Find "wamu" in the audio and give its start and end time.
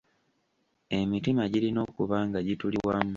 2.87-3.09